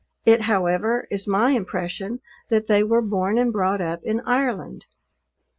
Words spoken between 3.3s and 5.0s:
and brought up in Ireland.